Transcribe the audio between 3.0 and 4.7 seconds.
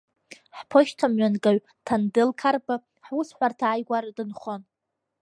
ҳусҳәарҭа ааигәара дынхон.